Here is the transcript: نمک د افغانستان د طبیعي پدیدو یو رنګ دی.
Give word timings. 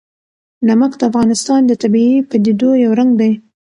نمک 0.67 0.91
د 0.97 1.01
افغانستان 1.09 1.61
د 1.65 1.71
طبیعي 1.81 2.17
پدیدو 2.29 2.69
یو 2.83 2.91
رنګ 2.99 3.11
دی. 3.21 3.31